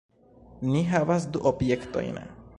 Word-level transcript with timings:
Ni 0.71 0.81
havas 0.93 1.29
du 1.37 1.45
objektojn. 1.53 2.21